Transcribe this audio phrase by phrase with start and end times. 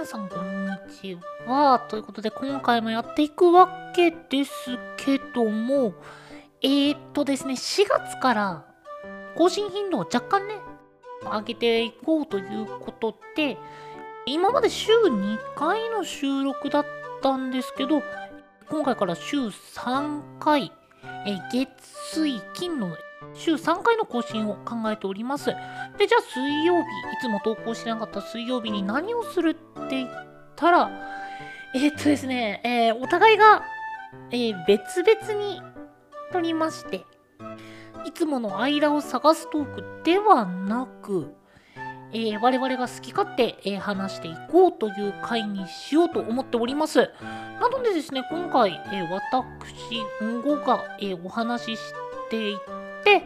[0.00, 1.78] 皆さんこんにちは。
[1.90, 5.92] ということで今回もやっていくわけですけども、
[6.62, 8.64] えー、っとですね、4月から
[9.36, 10.54] 更新頻度を若干ね、
[11.22, 13.58] 上げていこうということで、
[14.24, 16.86] 今まで週2回の収録だっ
[17.20, 18.02] たんですけど、
[18.70, 20.72] 今回から週3回、
[21.26, 21.68] え月
[22.14, 22.96] 水金の
[23.34, 25.46] 週3回の更新を考えております。
[25.98, 26.84] で、じゃあ水曜日、い
[27.20, 30.10] つも投稿してなかった水曜日に何をするって言っ
[30.56, 30.90] たら、
[31.74, 33.62] えー、っとですね、えー、お互いが、
[34.30, 35.62] えー、別々に
[36.32, 37.04] 撮りまして、
[38.04, 41.34] いつもの間を探すトークではなく、
[42.12, 47.10] えー、我々が好き勝手、えー、話していこうという回にしようと思っております。
[47.60, 51.92] なのでですね、今回、えー、私、んごが、えお話しし
[52.30, 53.22] ていて、で、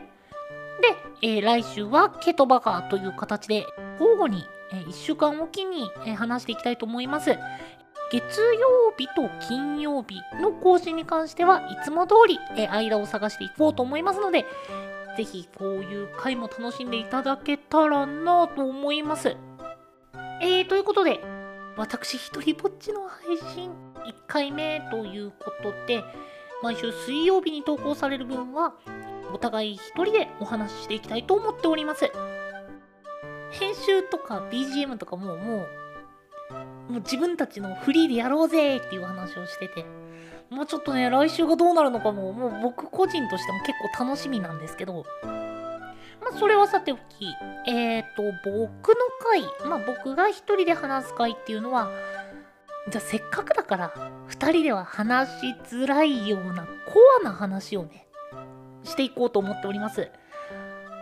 [1.23, 3.67] えー、来週はケトバカという形で
[3.99, 7.31] 交互に、えー、1週間おきに、えー、話していきたいと思います。
[8.13, 14.45] 月曜日と金曜日の更新に関してはいつも通り、え間を探していこうと思いますので、
[15.17, 19.37] ぜひこういう回も楽しんでいただけたらなと思います。
[20.43, 21.21] えー、ということで、
[21.77, 26.05] 私一人ぼっちの配信1回目ということで、
[26.63, 28.75] 毎週水曜日に投稿される分は、
[29.35, 32.11] お互い一人でお話ししていきたいと思っております。
[33.51, 35.67] 編集とか BGM とかももう、も
[36.91, 39.85] う自分たちのフリーでやろうぜっていう話をしてて、
[40.51, 47.01] もうちょっとね、来週がどうなるのかも、もう僕個人としても結構楽しみなんですけど、まあ、それはさておき、
[47.67, 51.91] えっ、ー、と、僕の回、まあ、僕が一人で話す回っていうのは、
[52.89, 53.95] じゃあせっかくだから、
[54.29, 58.07] 二人では話しづらいようなコアな話をね、
[58.85, 60.11] していこうと思っております。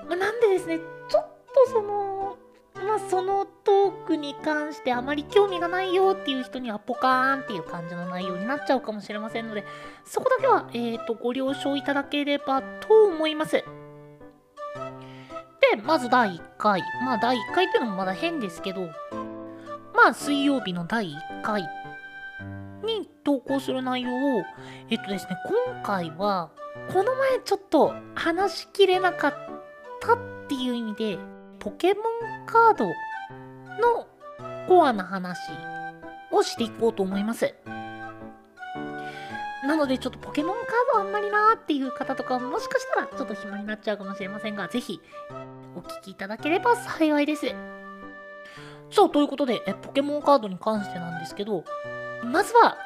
[0.09, 1.27] まあ、なんでですね、ちょっ
[1.67, 2.39] とその、
[2.75, 9.65] まあ、そのトークに関してあまり興味がないよっていう人にはポカーンっていう感じの内容になっちゃうかもしれませんので、
[10.05, 13.53] そこだけは、え、ー、と、ご了承いただければと思います。
[13.53, 13.65] で、
[15.83, 16.83] まず第1回。
[17.05, 18.89] まあ、第1回っていうのもまだ変ですけど、
[19.95, 21.63] まあ、水曜日の第1回
[22.85, 24.43] に投稿する内容を、
[24.91, 25.37] えっとですね、
[25.75, 26.51] 今回は、
[26.91, 29.35] この前ちょっと話しきれなかっ
[30.01, 31.19] たっていう意味で、
[31.59, 32.93] ポケモンカードの
[34.67, 35.39] コアな話
[36.31, 37.55] をしていこうと思います。
[39.65, 45.01] なのでちょっとポケモンカードあんまりなーっていう方とかもしかしたらちょっと暇になっちゃうかもしれませんが、ぜひ
[45.77, 47.47] お聞きいただければ幸いです。
[48.91, 51.65] そう、ということで、えポケモンカードに関してなんですけど、
[52.25, 52.77] まずは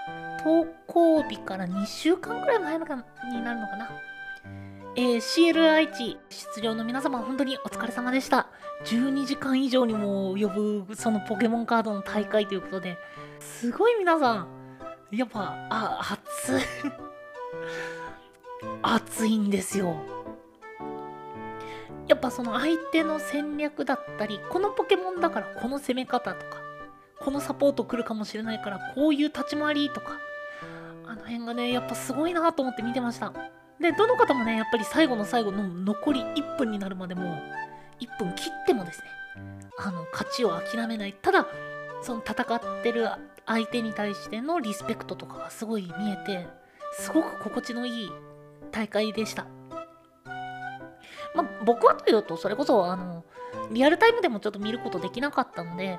[0.42, 2.96] 投稿日から2週間くらい前のか
[3.30, 3.90] になるのかな。
[4.98, 8.48] えー、CL 愛知出場の皆様本当にお疲れ様でした。
[8.86, 12.96] 12時間以上にも及ぶそのポケモンカードの大会ということで、
[13.40, 14.48] すごい皆さん、
[15.10, 16.62] やっぱ、あ、熱い
[18.82, 19.96] 熱いんですよ。
[22.08, 26.58] やっぱその相手の戦略だったり、このポケモンだからこの攻め方とか、
[27.26, 30.20] このサポート来るかもしれないからこういう立ち回りとか、
[31.04, 33.32] あの辺がね、やっぱすごいなと思って見てました。
[33.80, 37.36] で、どの方もね、やっぱり最後の最後の残り1分になるまでも、
[37.98, 39.06] 1分切ってもですね、
[39.76, 41.14] あの、勝ちを諦めない。
[41.14, 41.48] ただ、
[42.00, 43.08] その戦ってる
[43.44, 46.46] 相手に対してのリスペクトとかがすごい見えて、
[46.92, 48.10] すごく心地のいい
[48.70, 49.48] 大会でした。
[51.34, 53.24] まあ、僕はというと、それこそ、あの、
[53.72, 55.98] リアルタイムでもちょっと見ることできなかったので、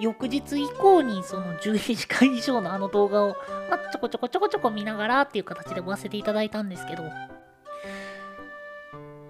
[0.00, 3.36] 翌日以降にその12時間以上のあの動画を、
[3.70, 7.02] まあ、ちょこちょこちょこちょこ見ながらっていう形で追わせていただいたんですけど、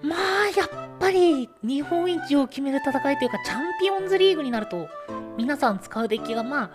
[0.03, 4.89] まあ、やっぱり日本一を決める戦いというか、チャンピオンズリーグになると、
[5.37, 6.71] 皆さん使うデッキがまあ、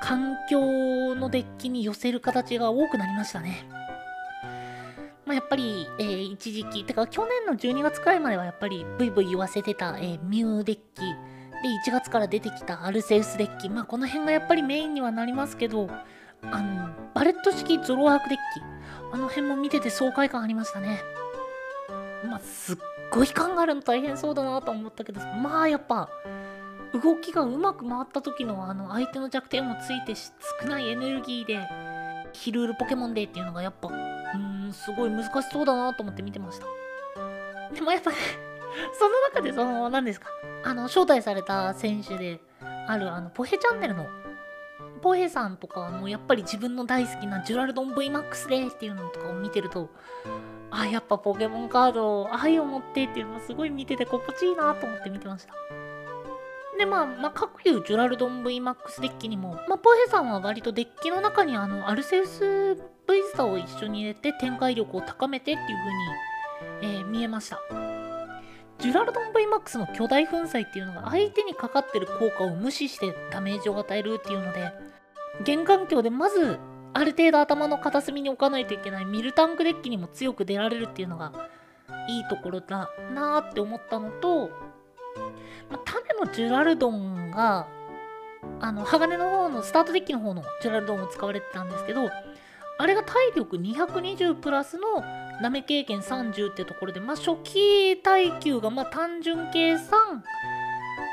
[0.00, 3.68] 環境のデッキに寄せる形が多くなりましたね。
[5.24, 10.82] まあ、やっぱり、えー、一時期、てか去年の12月くらいまではやっぱりブイブイ言わせてた、えー、ミューデッキ、
[11.62, 13.68] で、1月から出てきたアルセウスデッキ。
[13.68, 15.88] まあ、この辺がやっぱりメインにはなりますけど、
[16.42, 18.42] あの、バレット式ゾロワークデッキ。
[19.12, 21.00] あの辺も見てて爽快感ありましたね。
[22.28, 22.76] まあ、すっ
[23.10, 26.08] ごい考えるの大変そうだなと思ったけど、まあ、やっぱ、
[26.92, 31.66] 動きがうまく回った時のあの相手の弱点もついて少ないエネルギーで
[32.32, 36.66] ヒルールポケモンでっていうのがやっぱうーんすごい難しそうだなと思って見てました
[37.74, 38.16] でもやっぱね
[38.98, 40.28] その中でその何ですか？
[40.64, 42.40] あの、招待された選手で
[42.86, 44.06] ある、あの、ポヘチャンネルの、
[45.02, 49.90] ポヘさんとかもやっぱり自分の大好きなジュラルドン VMAX でっていうのとかを見てると、
[50.70, 55.54] あ、やっぱポケモンカード愛を持ってっていうのすごい見てて心地いいなと思って見てました。
[56.76, 62.74] でまあ、まあ、各いうジュラルドン VMAX デッキにも、まあ、ポヘさんは割とデッキの中にあのアルセウス
[63.08, 65.66] V スターを一緒に入れて展開力を高めてっていう
[66.80, 67.58] 風に、えー、見えました
[68.78, 74.72] ジュラルドン VMAX の巨大粉砕っていうのが相手にかかってる効果を無視してダメージを与えるっていうので
[75.42, 76.58] 現環境でまず
[76.92, 81.32] ある程度頭の片隅に置かないといけないミルタンクデッキにも強く出られるっていうのが
[82.08, 84.50] いいところだなーって思ったのと
[85.70, 87.66] まあ、種のジュラルドンが、
[88.60, 92.08] あの、鋼の方の、スタートデッキの方のジュラルドンを使われてたんですけど、
[92.78, 95.02] あれが体力220プラスの
[95.40, 100.22] ナメ経験30ってところで、まあ、初期耐久が、まあ、単純計算、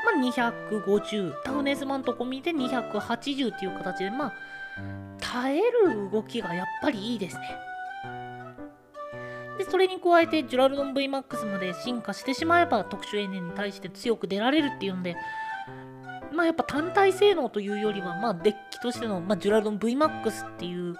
[0.04, 4.32] まあ、250、タフネスマンと込みで280っていう形で、まあ、
[5.20, 7.58] 耐える動きがやっぱりいいですね。
[9.58, 15.16] で、それに加えて、ジュラルドン VMAX まで進化してしまえば、特殊エネに対して強く出られるっていうので、
[16.32, 20.96] まあやっぱ単体性能というよりは、まあデッキとしての、まあ、ジュラルドン VMAX っていう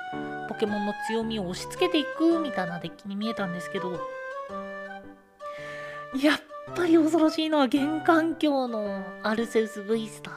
[0.54, 3.92] ポケモンの強みを押し付けていくみたいなデッキに見えたんですけど、
[6.22, 6.40] やっ
[6.74, 10.34] ぱり恐ろしいのは玄関境のアルセウス V スター。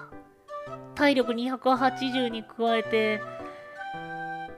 [0.96, 3.22] 体力280に加えて、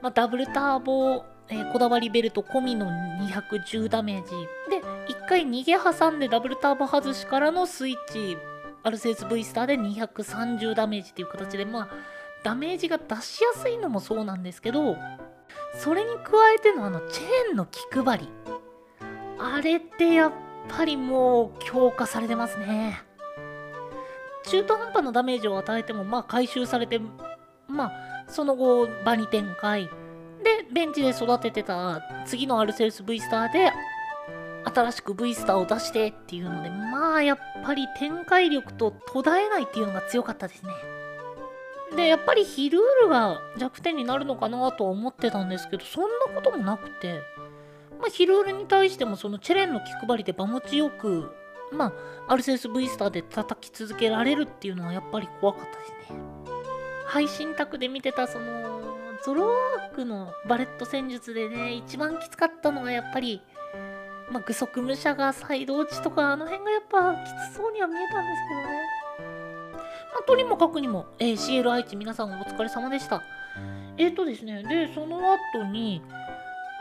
[0.00, 4.30] まあ、ダブルターボえー、こだわりベルト込みの210ダメージ。
[4.70, 4.80] で、
[5.12, 8.38] 1回逃げ挟んでダブルターボ外しからのスイッチ、
[8.84, 11.88] アルセウス V スターで230ダメージっていう形で、まあ、
[12.44, 14.96] ダメージが出しやすいのもそうなんですけど、
[15.74, 18.28] それに加えてのあのチェーンの気配り。
[19.38, 20.32] あれってやっ
[20.68, 23.02] ぱりもう強化されてますね。
[24.46, 27.00] 中途半端なダメージを与えても、まあ回収されて、
[27.68, 27.92] まあ
[28.28, 29.88] その後場に展開。
[30.42, 33.72] で、ベンチで育ててた次のアルセウス V スターで、
[34.64, 40.72] 新しく V スターを出してっていうので、まあやっぱり展開力と途絶えないっていうのが強かったですね。
[41.96, 47.22] で、やっぱりヒルールが弱点になるのかなとは思ってたんですけど、そんなこともなくて、
[47.98, 51.30] まあ、ヒルールに対してもそのチェレンの気配りで場持ちよく、
[51.72, 51.92] ま
[52.28, 56.20] あ、アルセウス V スターで叩き続けられるっていうのはやっぱり怖かったですね。
[57.06, 58.80] 配信卓で見てたその
[59.24, 63.42] ゾロワークのバレット戦術でね、一番きつかったのがやっぱり、
[64.30, 68.99] まあ、具足武者がサイド落ちとか、あの辺がやっぱきつそうには見えたんですけどね。
[70.18, 73.22] あ、とにもかくにも、えー、CL 愛知皆さんお疲れ様でした。
[73.96, 76.02] えっ、ー、とですね、で、その後に、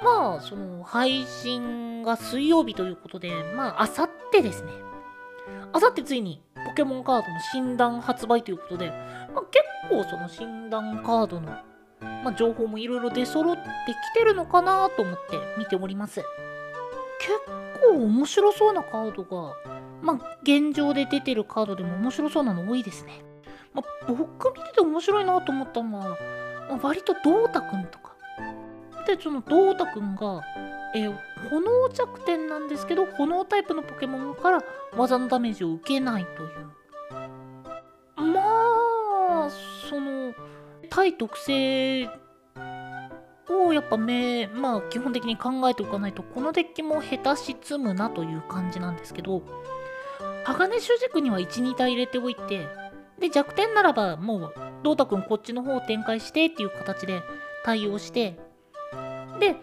[0.04, 4.72] まあ、その、配信が水曜日ということで、まあ、あさってですね。
[5.74, 8.90] あさってついに、ポケモンカードの診断発売ということで、
[9.34, 11.52] まあ、結構その診断カードの
[12.24, 16.24] まあ、情報もいろいろ出揃ってきてるのかなと思って見ております。
[17.20, 17.32] 結
[17.82, 19.56] 構面白そうなカードが、
[20.02, 23.22] まあ、現状で出てるカードでも面白そうなの多いですね。
[23.74, 26.18] まあ、僕見てて面白いなと思ったのは、
[26.70, 28.16] まあ、割とドータくんとか。
[29.06, 30.42] で、そのドータくんが、
[30.96, 31.18] えー、
[31.50, 34.64] 炎弱点なんですけど、炎タイプのポケモンから
[34.96, 36.70] 技のダメージを受けないという。
[38.34, 39.50] まあ、
[39.90, 40.34] その、
[40.90, 42.10] 対特性
[43.50, 49.44] をやっぱめ、まあ基本的に考えておかないと、このデッキも下手し積むなという感じなんですけど、
[50.46, 52.68] 鋼主軸には1、2体入れておいて、
[53.20, 54.54] で、弱点ならばもう、
[54.84, 57.22] ドータくんこっちの方を展開してっていう形で
[57.64, 58.40] 対応して、
[59.40, 59.56] で、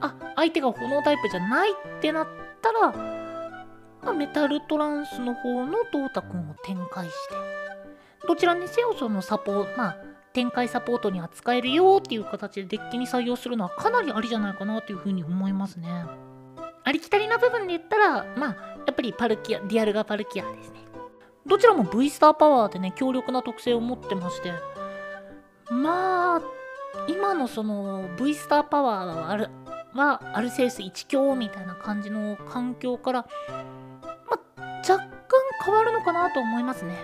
[0.00, 2.26] あ、相手が炎タイプじゃないってなっ
[2.60, 2.92] たら、
[4.02, 7.34] まあ、メタルトランスの方のドータクンを展開して、
[8.26, 9.96] どちらにせよそのサポー、まあ、
[10.32, 15.88] 展開サポートには使えるよっていう形でデッキに採用するのはかなりありじゃないかなというふうに思いますね。
[16.82, 20.80] ありきたりな部分で言ったら、まあ、やっぱりパルキア、ディアルガパルキアですね。
[21.46, 24.52] どちらも V スターパワーでね、強力な特性を持ってまして、
[25.70, 26.42] まあ、
[27.08, 29.48] 今のその V スターパワーはある、
[29.92, 35.08] はアルセウス1強みたいな感じの環境から、まあ、若干
[35.64, 36.96] 変わるのかなと思いますね。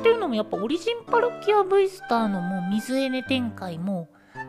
[0.00, 4.08] っていうのもやっぱオリジンパルキア V スターのもう水エネ展開も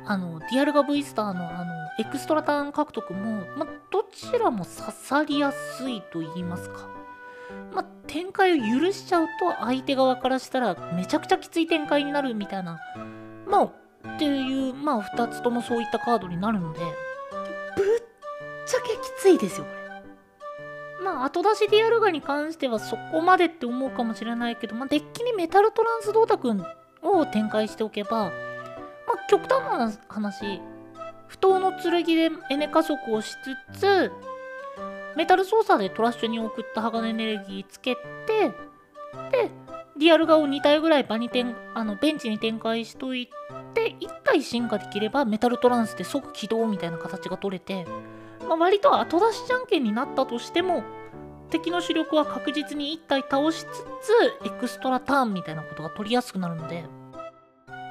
[0.09, 6.89] あのディアルガ V スターのあのエクストラターン獲得も、まどちらも刺さりやすいと言いますか。
[7.71, 12.79] ま展開を許しちゃうと相手側からしたらめちゃくちゃきつい展開になるみたいな、
[13.47, 13.63] まあ、
[14.15, 16.85] っていう、まあ2つともそういったカードになるので、ぶっ
[18.65, 19.79] ちゃけきついですよ、これ。
[21.03, 26.65] まあ、後出しディアルガに関してはそこまでって思うかもしれないけど、まあ、デッキにメタルトランスドータ君
[27.03, 28.31] を展開しておけば、まあ、
[29.29, 30.59] 極端な話、
[31.27, 33.35] 不当の剣でエネ加速をし
[33.73, 34.11] つつ、
[35.15, 38.51] メタル操作でトラッシュに送った鋼エネルギーつけて、
[39.31, 39.51] で、
[39.97, 43.29] リアル側を2体ぐらい場に展あのベンチに展開しとい
[43.73, 47.85] て1体進化できればメタルトランスで即起動みたいな形が取れて、
[48.47, 50.83] まあ、割と後出しじゃんけんになったとしても
[51.49, 56.85] 敵の主力は確実に1体倒しつつエクストラターンみたいなことが取りやすくなるので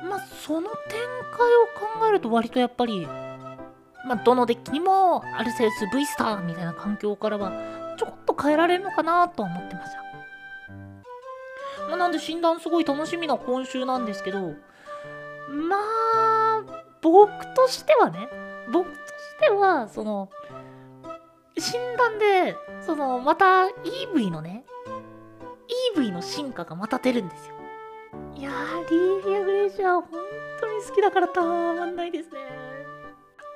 [0.05, 0.99] まあその展
[1.37, 3.07] 開を考えると割とやっぱり
[4.07, 7.53] まあどのデッキにもアルセウス V スターみたいな環境からは
[7.99, 10.09] ちょっと変えられるのかなとは思ってました
[11.89, 14.41] まあ、なんで診断すごい楽しみな今週なんですけど
[15.51, 16.65] まあ
[17.01, 18.29] 僕としてはね
[18.71, 19.03] 僕とし
[19.41, 20.29] てはその
[21.57, 23.67] 診断でそのまた
[24.15, 24.65] EV のね
[25.97, 27.58] EV の進化がまた出るんですよ。
[28.39, 30.05] いやーリーフィアグレーシャー本
[30.61, 32.39] 当に好きだからたまんないですね。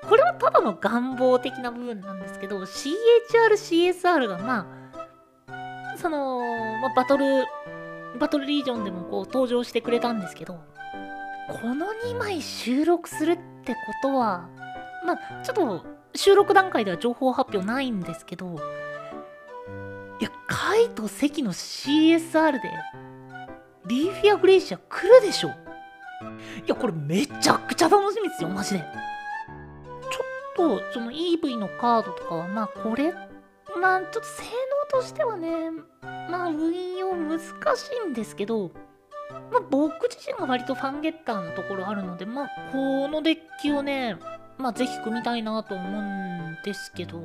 [0.09, 4.67] これはただの願望的な部分なんですけど CHRCSR がま
[5.47, 6.41] あその、
[6.81, 7.45] まあ、バトル
[8.19, 10.61] バトルリージョンでもこう登場してくれたんですけど
[11.49, 14.49] この2枚収録するってことは
[15.07, 15.87] まあちょっと
[16.17, 18.57] 収録段階では情報発表ないんですけど
[20.21, 22.71] いやカイと関の CSR で
[23.93, 25.49] リーフィア・グレイシア来るでしょ。
[25.49, 25.53] い
[26.67, 28.81] やこれめちゃくちゃ楽しみですよマジで。
[30.11, 33.13] ちょっとその EV のカードとかはまあこれ
[33.79, 34.45] まあちょっと性
[34.95, 35.71] 能としてはね
[36.31, 37.45] まあ運用難し
[38.07, 38.71] いんですけど
[39.51, 44.17] まあ僕自身が割とファンゲッターなところあるのでまあこのデッキをね
[44.57, 47.21] まあぜひ組みたいなと思うんですけど、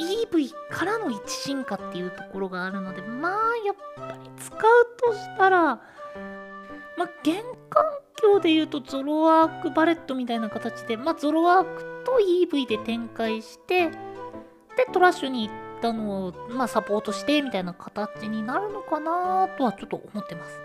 [0.00, 4.60] EV からの一進化っていうところがあるのでまあやっぱり使う
[4.98, 7.84] としたらまあ現環
[8.16, 20.60] 境で言うとゾロワークバレットみたいな形でまあゾロワークと EV で展開してでトラッシュに行ったのをまあサポートしてみたいな形になるのかなとはちょっと思ってます。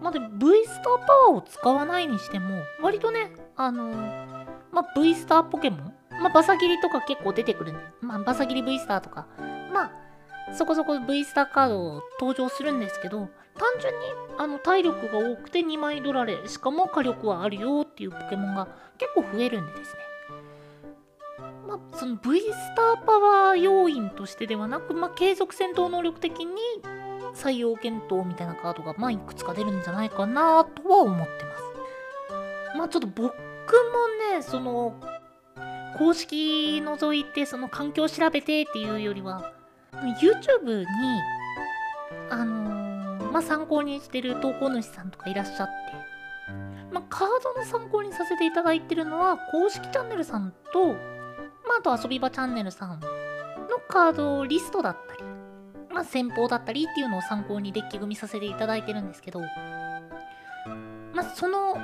[0.00, 3.96] まあで V スターパワーを使わないにしても割とねあのー、
[4.72, 9.26] まあ、V スターポケモン、まあ、バサギリとか結構出てくるんで、まあ、バサギリ V スターとか、
[9.72, 14.00] まあ、そこそこ V スターカード登場するんですけど、単純に
[14.38, 18.68] あの体力が多くて2枚ドラレ、しかも火力はあるよっていうポケモンが
[18.98, 19.98] 結構増えるんでですね。
[21.66, 26.56] まあ、その V スターパワー要因としてではなく、まあ、継続戦闘能力的に
[27.34, 31.64] 採用検討みたいなカードが、まあ、いくつか出るんじゃないかなとは思ってます。
[32.76, 33.30] まあちょっと僕も
[34.36, 34.94] ねその
[35.98, 39.52] 公式覗いてその環境を調べてっていうよりは
[39.92, 40.86] YouTube に
[42.30, 46.14] あのー、まあ参考にしてる投稿主さんとかいらっしゃって。
[46.94, 50.94] まあカードの参考にさせていただいてるのは公式チャンネルさんとま
[51.76, 53.06] ああと遊び場チャンネルさんの
[53.88, 55.22] カードリストだったり
[55.92, 59.40] まあ先方だったりっていうのを参考にデッキ組みさせていただいてるんですけど
[61.12, 61.74] まあその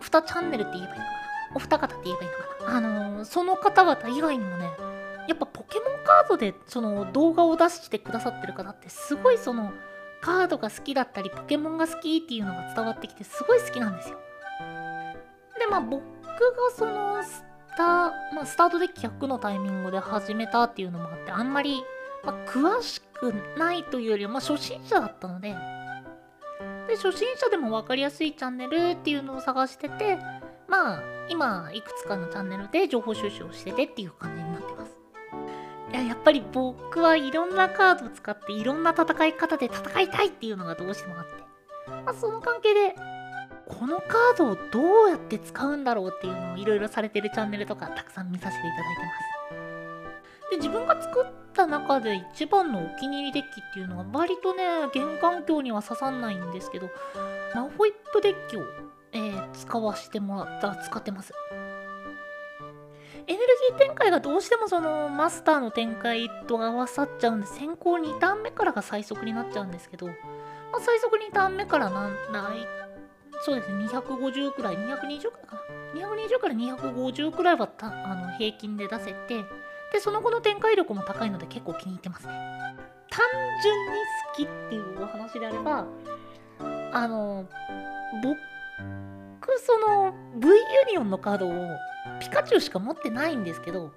[0.00, 1.31] 2チャンネルって言えばいいのかな。
[1.54, 2.76] お二方って言えばいいのかな。
[2.76, 4.70] あのー、その方々以外にもね
[5.28, 9.72] やっぱポケモンカードでその動画を出してくださってる方ってすごいその
[10.20, 14.18] カードが好きだったりポケモンが好きっていうのが伝わってきてすごい好きなんですよ。
[15.58, 16.06] でまあ僕が
[16.76, 17.44] そのス
[17.76, 21.82] タ,、まあ、スタートデッキ100のタイミングで始めたっていうのもあってあんまり、
[22.24, 25.56] まあ、詳しくないというよりは、まあ、初心者だったので。
[26.86, 30.18] で初心者でも分かりやすいチャンネルっていうのを探してて
[30.68, 34.92] まあ今いくつかのチャンネルで情報収集をしててっていう感じになってます。
[35.92, 41.30] いややっぱり僕はいろんなカードを使っていろんな戦い方で戦いたいっていうのがどうしてもあって、
[42.04, 42.94] まあ、その関係で
[43.66, 49.42] このカードをどうやって使うんだろうっていうのをいろいろされてるチャンネルとかたくさん見させていただいてます。
[50.50, 54.64] で自分が作った中で一番のお気に入りデッキっていうのは割とね
[54.94, 56.90] 現環境には刺さんないんですけど
[57.54, 58.60] マホイップデッキを、
[59.12, 61.32] えー、使わせてもらった使ってます。
[63.26, 72.66] エネルギー展開がどうしてもそのマスターの展開と合わさっちゃうんで先行2ターン目からが最速になっちゃうんですけど、まあ、最速2ターン目からなんない
[73.42, 75.62] そうですね250くらい220くらいかな。
[75.94, 79.44] 220から250くらいはたあの平均で出せて
[79.92, 82.32] でその後の展開力も高いので結構気に入ってますね。
[83.10, 83.20] 単
[83.62, 83.92] 純に
[84.30, 85.84] 好きっていうお話であれば
[86.92, 87.44] あの
[88.22, 88.38] 僕
[89.64, 90.54] その V ユ
[90.92, 91.52] ニオンのカードを
[92.20, 93.92] ピカチュウしか持ってないんですけど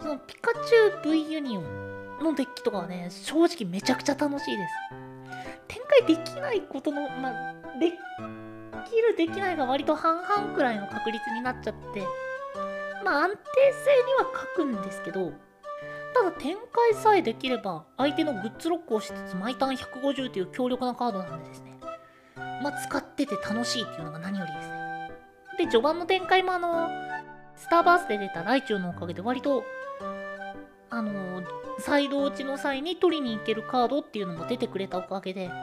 [0.00, 5.04] そのピカチュウ V ユニオンのデッキとかはね正直めちゃくちゃ楽しいです。
[5.68, 12.02] 展開できないことのまあできるできないが割と半々くらいの確率になっちゃって
[13.04, 13.36] まあ安定
[13.84, 15.32] 性には書くんですけど
[16.14, 21.73] ただ展開さえできれば相手のグッズロックをしつつ毎ターン150という強力なカードなんでですね。
[22.36, 25.10] まあ使ってて楽しいっていうのが何よりですね。
[25.58, 26.88] で序盤の展開もあの
[27.56, 29.64] スターバースで出たライチュウのおかげで割と
[30.90, 31.42] あの
[31.78, 35.54] サイド落ちの際に取りに行けるカードっていうのも出てくれたおかげでま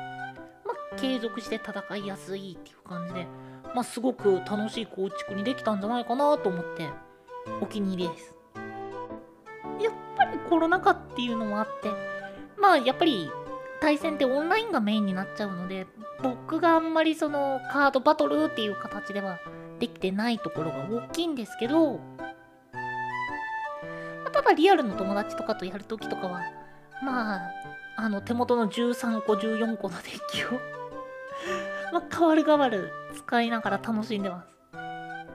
[0.93, 3.27] あ継続して戦いやすいっていう感じで
[3.73, 6.89] まあすごく楽しい構築にできたんじゃないかなと思って
[7.61, 8.35] お気に入りです。
[9.81, 11.89] やっぱりコロナ禍っていうのもあって
[12.57, 13.31] まあやっぱり
[13.81, 15.87] 対戦ってオンラインがメインになっちゃうので
[16.21, 19.39] 僕があんまりそのカードバトルっていう形では
[19.79, 21.99] できてないところが大きいんですけど、ま
[24.27, 26.41] あただリアルの友達とかとやるときとかは
[27.03, 27.51] まあ
[27.97, 30.51] あの手元の13個14個のデッキを
[31.91, 34.47] まあ変わる変わる使いながら楽しんでます。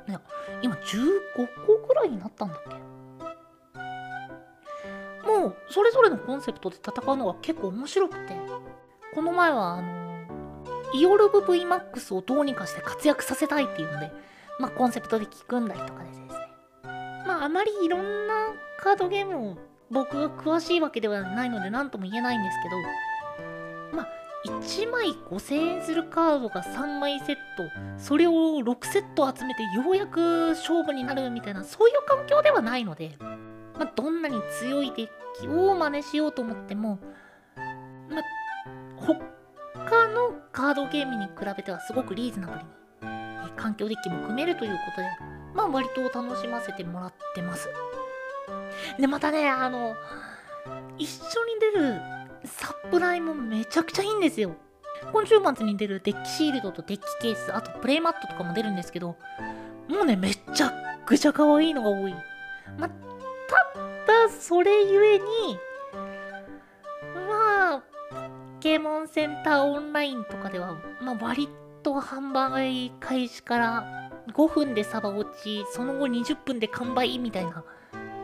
[0.09, 0.21] いや
[0.63, 2.86] 今15個くらいになったんだっけ？
[5.69, 8.37] それぞれのコンセプトで戦うのが結構面白くて
[9.15, 10.07] この前はあの
[10.95, 14.11] イオルブ VMAX をどうにかして活躍させたいっていうので
[14.59, 16.27] まあコンセプトで聞くんだりとかでですね。
[17.27, 18.49] まああまりいろんな
[18.79, 19.57] カードゲームを
[19.91, 24.09] 僕が詳しいわけではないので何とも言えないんですけどまあ
[24.47, 27.65] 1枚5000円するカードが3枚セット
[27.99, 33.17] それを6セット集めてようやく勝負になるみたいなそういう環境ではないので
[33.79, 35.09] まあ、どんなに強いデッ
[35.41, 36.99] キを真似しようと思っても、
[38.09, 38.23] まあ、
[38.97, 42.67] 他のカードゲームに比べてはすごくリーズナブルに、
[43.03, 45.09] え環境デッキも組めるということで、
[45.55, 47.69] まあ割と楽しませてもらってます。
[48.99, 49.95] で、またね、あの、
[50.99, 52.01] 一緒に出る
[52.45, 54.55] サプライもめちゃくちゃいいんですよ。
[55.13, 59.17] 今週末に出るデッキシールドとデッキケース、あとプレイマットとかも出るんですけど、
[59.89, 60.73] もうね、めちゃ
[61.05, 62.15] くちゃ可愛いのが多い。
[62.79, 62.89] ま
[64.29, 65.25] それゆえに
[67.29, 71.49] まあポケモンセンターオンラインとかでは、まあ、割
[71.83, 77.65] と販売開始から5分でサバ落ちその後20分で完売みたいな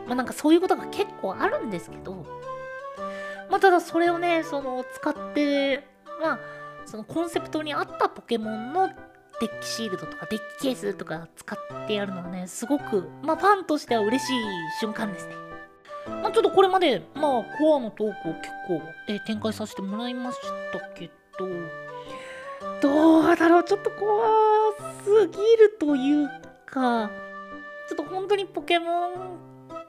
[0.05, 2.25] まあなんかそういうことが結構あるんですけど
[3.49, 5.87] まあただそれをねその使って
[6.21, 6.39] まあ
[6.85, 8.89] そのコンセプトに合ったポケモンの
[9.39, 14.33] デッキシールドとかデッキケースとか使ってやるのはねすごくまあファンとしては嬉しい
[14.79, 15.42] 瞬間ですね。
[16.07, 20.39] まあ、ちょっとこれまで、まあ、コアのトークを結構、えー展開させてもらいまし
[20.71, 21.47] たけど、
[22.81, 24.25] どうだろう、ちょっと怖
[25.03, 26.29] すぎるという
[26.65, 27.09] か、
[27.87, 29.13] ちょっと本当にポケモン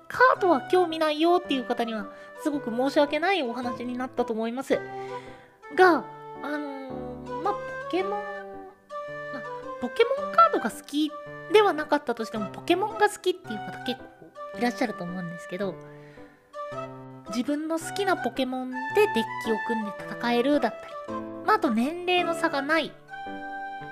[0.09, 2.07] カードは興味ないよっていう方には、
[2.43, 4.79] すごく申し訳ないお話になったと思います。
[5.75, 6.05] が、
[6.43, 8.21] あのーまあ、ポケモン、まあ、
[9.81, 11.11] ポケモンカードが好き
[11.53, 15.75] ではなかったとしても、ポケモンが好きっていう方結構いらっしゃると思うんですけど、
[17.35, 21.15] 自分の好きなポケモンでデッキを組んで戦えるだったり、
[21.47, 22.93] まあ、あと年齢の差がない。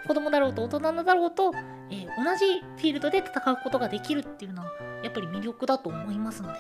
[0.07, 1.53] 子供だろうと大人だろうと、
[1.91, 4.71] えー同じフィールドで戦うことができるっていうのは
[5.03, 6.59] やっぱり魅力だと思いますので、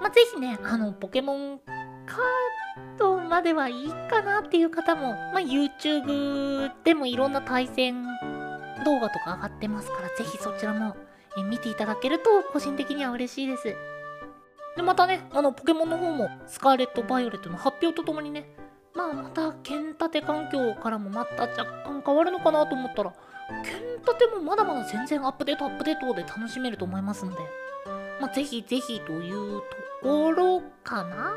[0.00, 1.60] まあ、ぜひねあのポケモン
[2.06, 8.04] カードまではいいかなっていう方も、まあ、YouTube でもいろんな対戦
[8.84, 10.96] 動画とか上がってますからぜひそちらも
[11.48, 13.93] 見ていただけると個人的には嬉しいです。
[14.76, 18.48] で、またね、あの、ポケモンの方も、スカーレット・バイオレットの発表とともにね、
[18.94, 23.14] まあ、また、剣立て環境からもまた若干変わるのかなと思ったら、
[23.64, 27.38] 剣立てもまだまだ全然アップデートアップデートで楽しめると思いますので、
[28.20, 29.64] まあ、ぜひぜひというと
[30.02, 31.34] ころかな。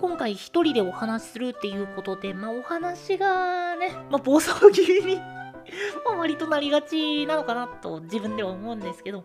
[0.00, 5.20] 今回一人でお話しするっていうことで、まあ、お話がね、まあ、暴走気味に
[6.04, 9.24] ま割となりがちなのかなと自分では思うんですけど、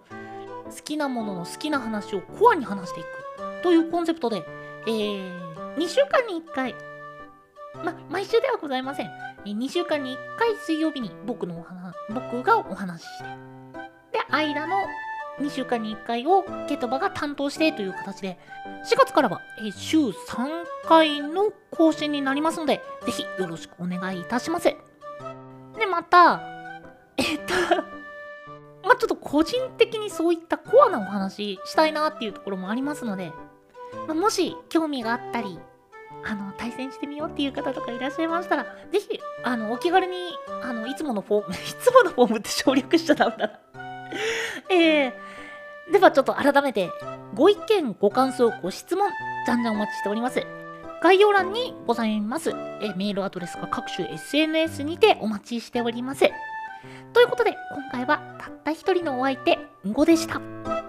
[0.72, 4.46] 好きなものの好きな話をコアに話していくというコンセプトで、
[4.88, 6.76] えー、2週間に1回、
[7.84, 9.10] ま、毎週ではございません。
[9.46, 13.24] 2週間に1回水曜日に僕のお話、僕がお話しして、
[14.12, 14.76] で、間の
[15.40, 18.38] 2週間に1回をケトバが担当してという形で、
[18.86, 20.14] 4月からは、え週3
[20.88, 24.66] 回の更新になりますので、ぜひよろしくお願いいたします。
[24.66, 24.76] で、
[25.90, 26.42] また、
[27.18, 27.54] えっと、
[28.84, 33.32] まあちょっと個人的にそういったコアなお話したいなっていうところもありますので、
[34.08, 35.60] まあもし興味があったり、
[36.24, 40.16] あの、対戦してみようっていう方とかいらっしゃいましたら、ぜひ、あの、お気軽に、
[40.62, 43.60] あの、いつものフォーム、 いつものフォームって省略しちゃダメだな。
[44.70, 46.92] えー、ではちょっと改めて、
[47.34, 49.10] ご意見、ご感想、ご質問、
[49.46, 50.46] じゃんじゃんお待ちしております。
[51.02, 56.26] 概要欄にございます、えメールアドレスが各種 SNS にてお待ちしております。
[57.14, 60.81] ということで、今回はたった一人のお相手、んごでした。